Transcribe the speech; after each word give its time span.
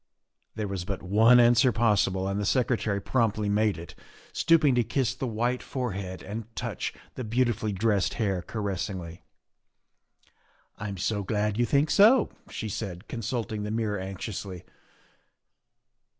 There 0.55 0.67
was 0.67 0.83
but 0.83 1.03
one 1.03 1.39
answer 1.39 1.71
possible 1.71 2.27
and 2.27 2.39
the 2.39 2.43
Secretary 2.47 2.99
promptly 2.99 3.49
made 3.49 3.77
it, 3.77 3.93
stooping 4.33 4.73
to 4.73 4.83
kiss 4.83 5.13
the 5.13 5.27
white 5.27 5.61
forehead 5.61 6.23
and 6.23 6.45
touch 6.55 6.91
the 7.13 7.23
beautifully 7.23 7.71
dressed 7.71 8.15
hair 8.15 8.41
caressingly." 8.41 9.21
I'm 10.79 10.97
so 10.97 11.21
glad 11.21 11.59
you 11.59 11.67
think 11.67 11.91
so," 11.91 12.31
she 12.49 12.67
said, 12.67 13.07
consulting 13.07 13.61
the 13.61 13.69
mirror 13.69 13.99
anxiously. 13.99 14.63